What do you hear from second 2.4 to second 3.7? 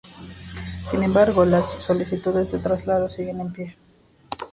de traslado siguen en